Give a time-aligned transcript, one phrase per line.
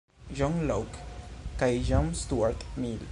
[0.37, 0.97] John Locke
[1.61, 3.05] kaj John Stuart Mill.